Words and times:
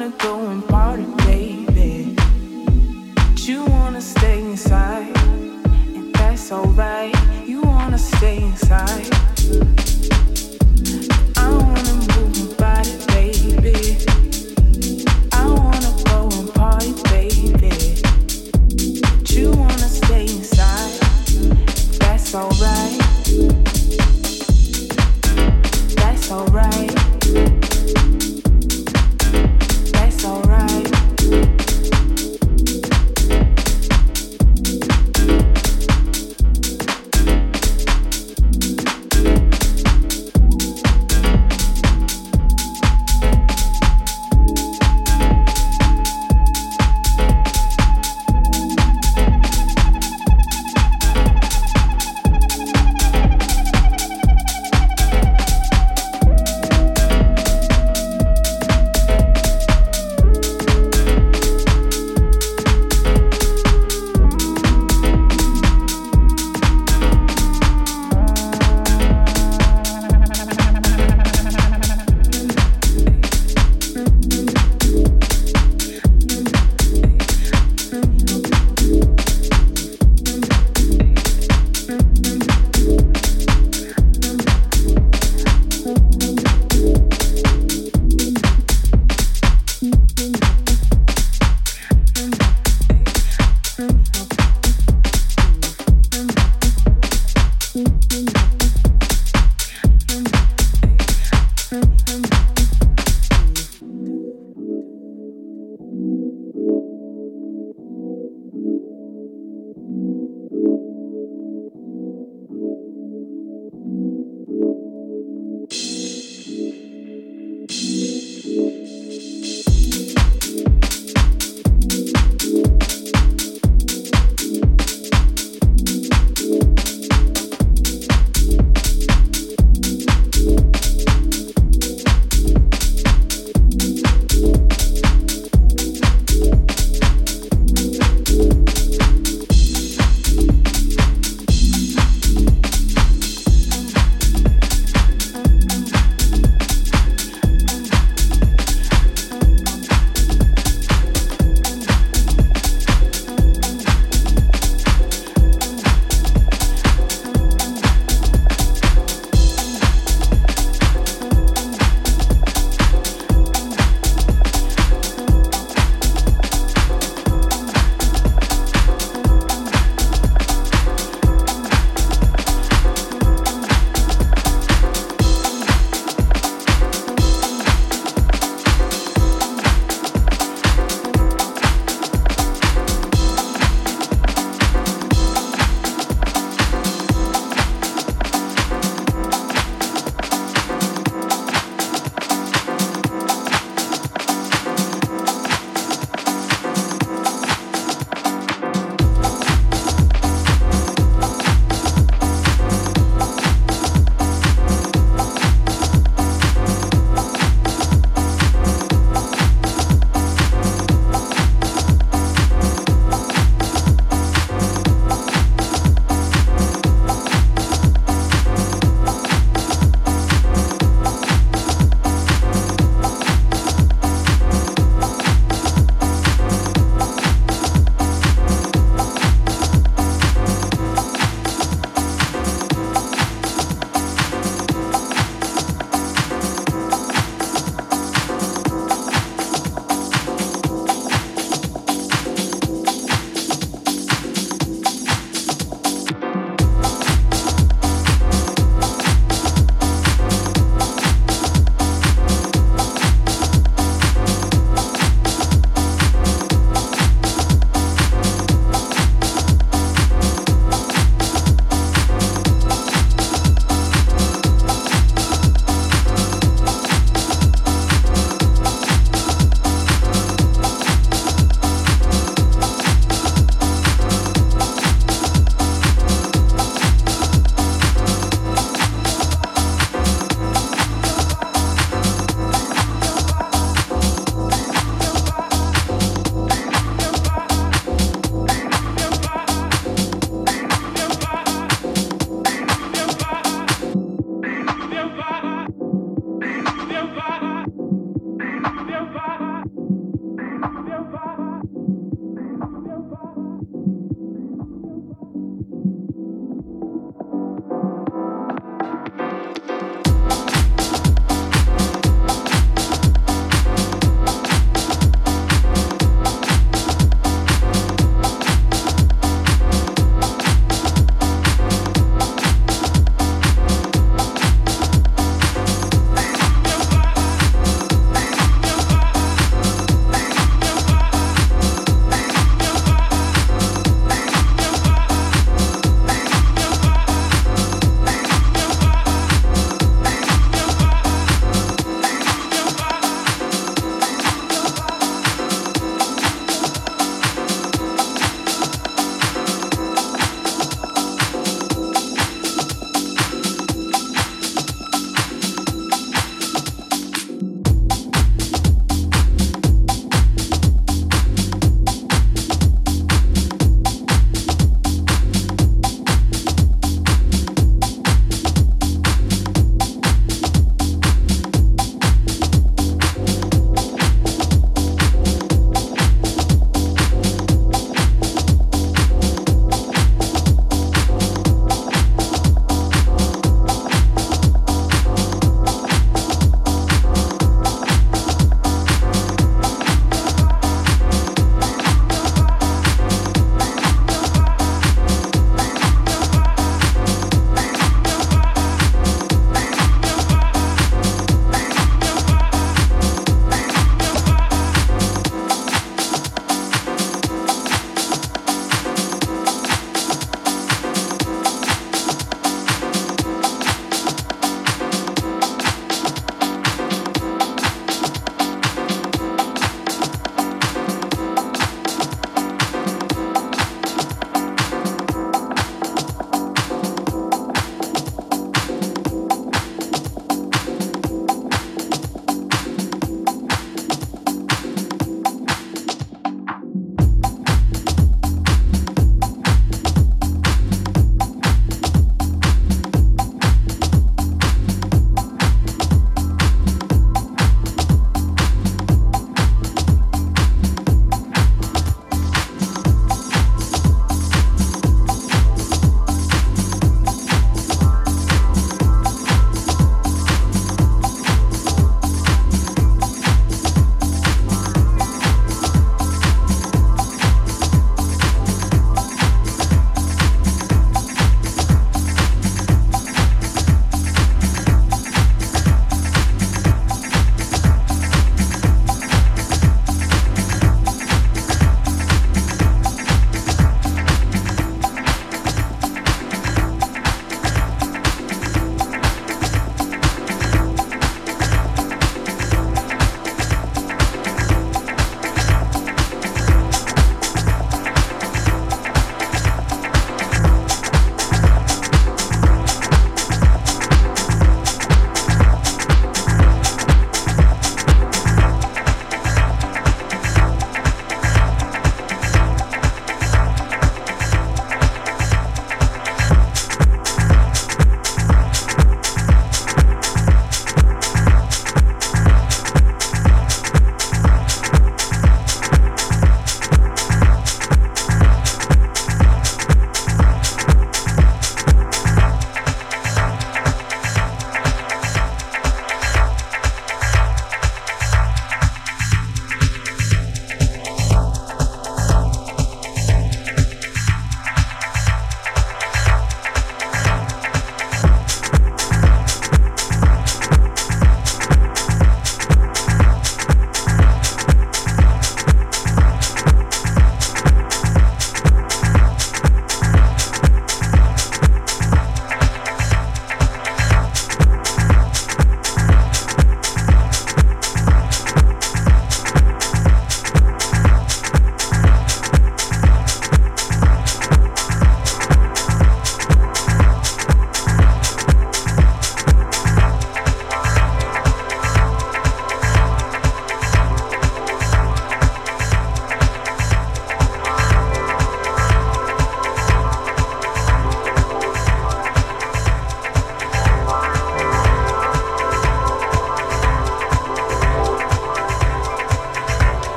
wanna 0.00 0.16
go 0.16 0.48
and 0.48 0.66
party, 0.66 1.04
baby. 1.26 2.16
But 3.14 3.46
you 3.46 3.66
wanna 3.66 4.00
stay 4.00 4.40
inside, 4.40 5.14
and 5.94 6.14
that's 6.14 6.50
alright. 6.50 7.14
You 7.46 7.60
wanna 7.60 7.98
stay 7.98 8.42
inside. 8.42 9.79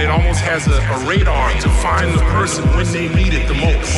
And 0.00 0.08
it 0.08 0.12
almost 0.12 0.40
has 0.40 0.66
a, 0.66 0.72
a 0.72 0.98
radar 1.06 1.52
to 1.60 1.68
find 1.68 2.14
the 2.14 2.22
person 2.32 2.64
when 2.70 2.90
they 2.90 3.06
need 3.08 3.34
it 3.34 3.46
the 3.46 3.54
most. 3.54 3.94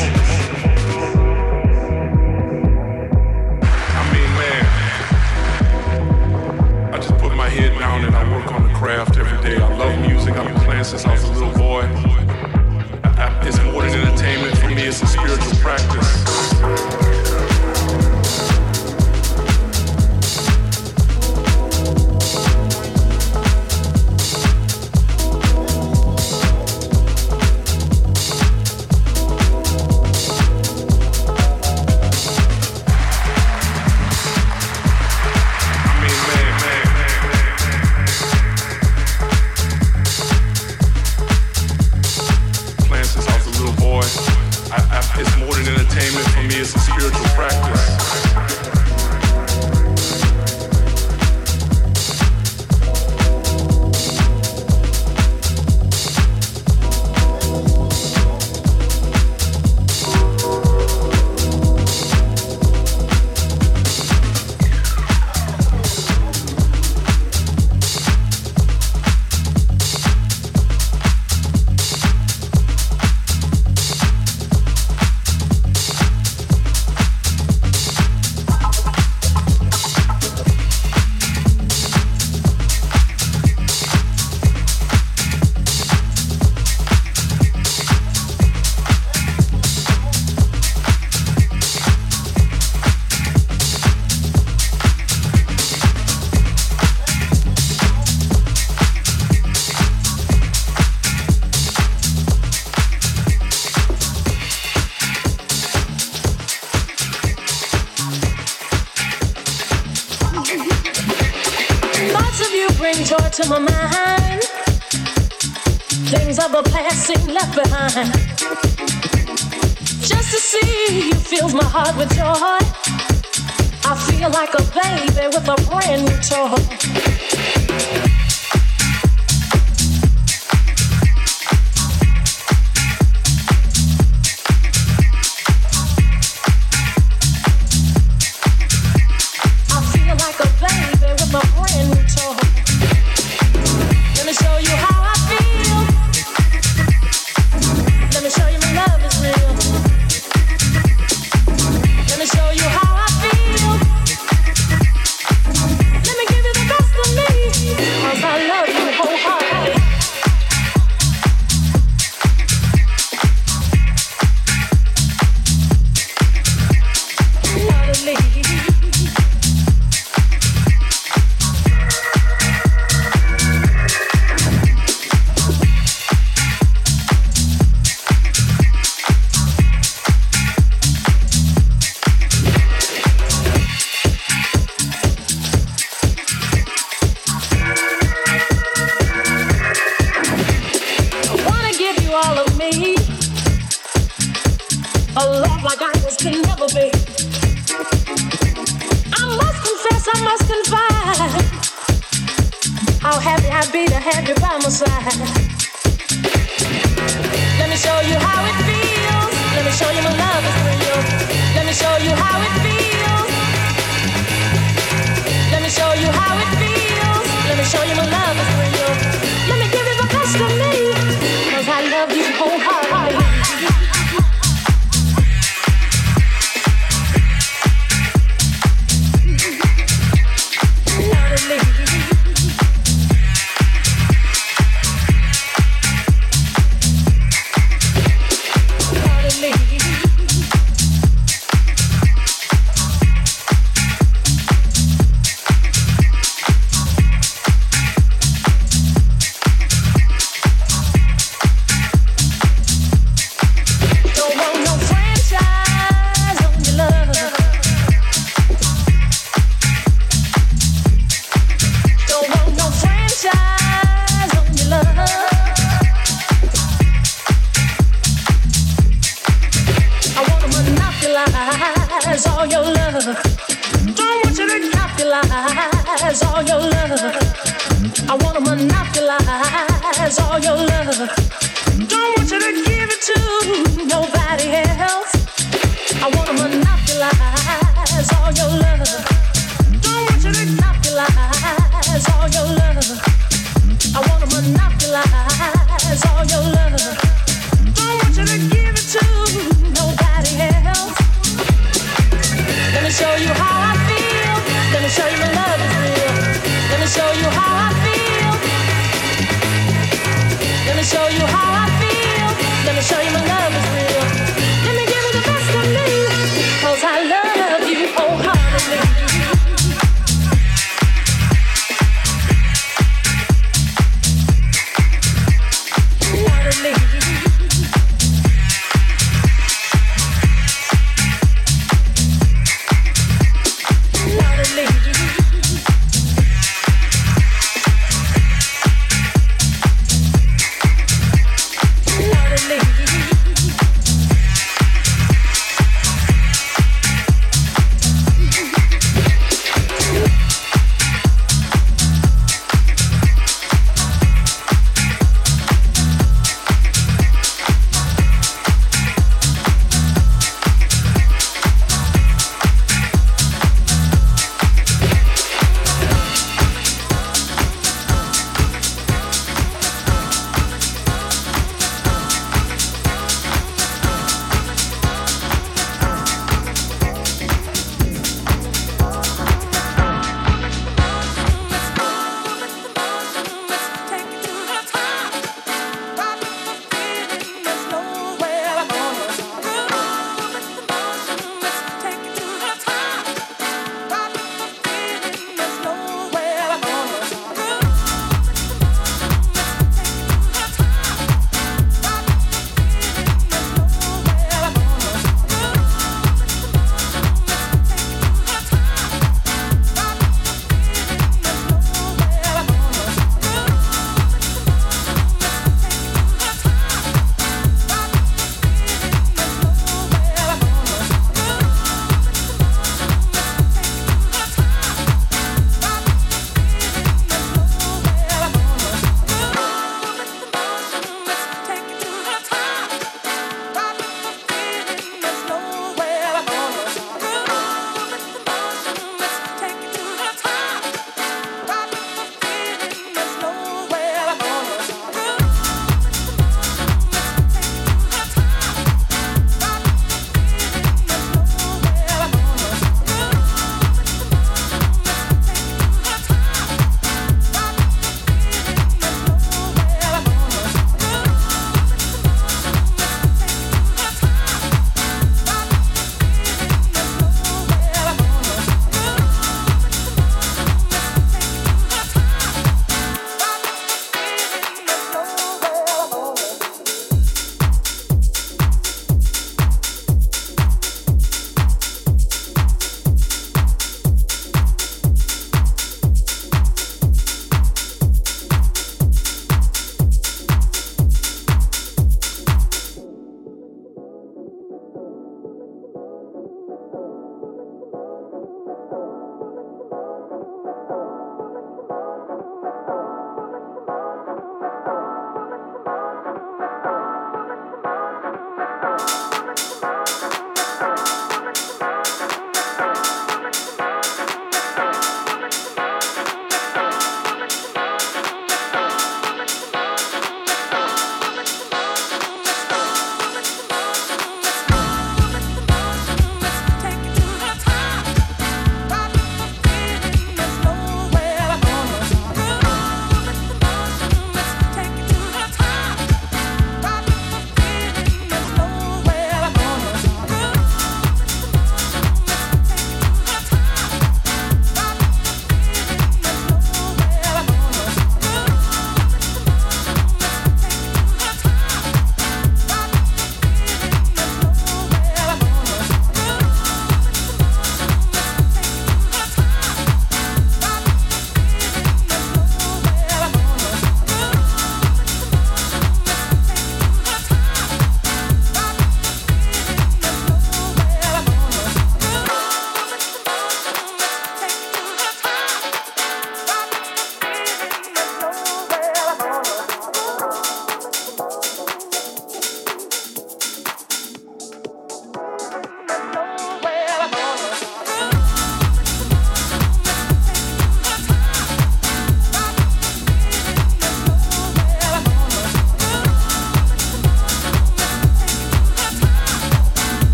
I 3.95 4.03
mean, 4.13 4.31
man, 4.43 4.65
I 6.93 6.97
just 6.97 7.17
put 7.19 7.37
my 7.37 7.49
head 7.49 7.79
down 7.79 8.05
and 8.05 8.17
I 8.17 8.25
work 8.37 8.51
on 8.53 8.67
the 8.67 8.75
craft 8.75 9.17
every 9.17 9.41
day. 9.49 9.63
I 9.63 9.77
love 9.77 9.97
music. 10.01 10.35
I've 10.35 10.49
been 10.53 10.61
playing 10.65 10.83
since 10.83 11.05
I 11.05 11.13
was 11.13 11.23
a 11.23 11.33
little 11.35 11.55
boy. 11.57 11.83
I, 13.05 13.09
I, 13.19 13.47
it's 13.47 13.59
more 13.63 13.83
than 13.83 14.01
entertainment 14.01 14.59
for 14.59 14.71
me. 14.71 14.83
It's 14.83 15.03
a 15.03 15.07
spiritual 15.07 15.55
practice. 15.61 17.02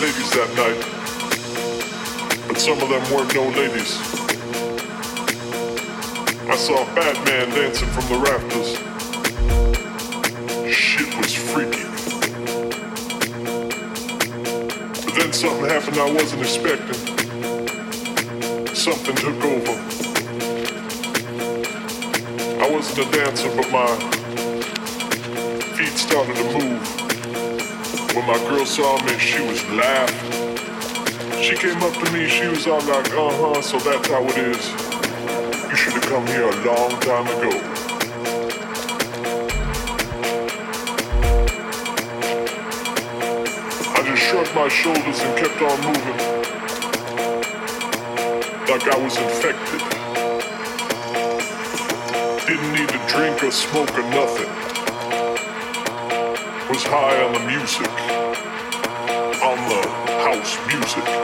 Ladies 0.00 0.30
that 0.30 0.48
night, 0.56 0.80
but 2.48 2.58
some 2.58 2.80
of 2.80 2.88
them 2.88 3.02
weren't 3.12 3.34
no 3.34 3.48
ladies. 3.50 3.98
I 6.48 6.56
saw 6.56 6.86
Batman 6.94 7.50
dancing 7.50 7.88
from 7.88 8.06
the 8.08 8.18
rafters. 8.18 8.78
Shit 10.74 11.14
was 11.18 11.34
freaky. 11.34 11.84
But 15.04 15.14
then 15.16 15.32
something 15.34 15.68
happened 15.68 15.98
I 15.98 16.10
wasn't 16.10 16.42
expecting. 16.42 16.96
Something 18.74 19.16
took 19.16 19.44
over. 19.44 19.76
I 22.58 22.70
wasn't 22.70 23.06
a 23.06 23.10
dancer, 23.18 23.50
but 23.54 23.70
my 23.70 23.86
feet 25.76 25.92
started 25.98 26.36
to 26.36 26.44
move. 26.58 27.09
When 28.14 28.26
my 28.26 28.38
girl 28.48 28.66
saw 28.66 29.00
me, 29.04 29.16
she 29.18 29.40
was 29.40 29.64
laughing. 29.70 30.56
She 31.40 31.54
came 31.54 31.80
up 31.80 31.92
to 31.94 32.12
me, 32.12 32.28
she 32.28 32.48
was 32.48 32.66
all 32.66 32.80
like, 32.80 33.08
uh 33.12 33.30
huh, 33.30 33.62
so 33.62 33.78
that's 33.78 34.08
how 34.08 34.24
it 34.24 34.36
is. 34.36 34.68
You 35.70 35.76
should 35.76 35.92
have 35.92 36.02
come 36.02 36.26
here 36.26 36.42
a 36.42 36.56
long 36.66 36.90
time 36.98 37.28
ago. 37.28 37.50
I 43.94 44.02
just 44.04 44.22
shrugged 44.24 44.54
my 44.56 44.66
shoulders 44.66 45.20
and 45.20 45.38
kept 45.38 45.62
on 45.62 45.80
moving. 45.86 46.18
Like 48.66 48.88
I 48.88 48.98
was 48.98 49.16
infected. 49.18 49.82
Didn't 52.48 52.72
need 52.72 52.88
to 52.88 52.98
drink 53.06 53.44
or 53.44 53.52
smoke 53.52 53.96
or 53.96 54.02
nothing 54.10 54.70
was 56.70 56.84
high 56.84 57.20
on 57.24 57.32
the 57.32 57.40
music, 57.50 57.89
music. 60.66 61.19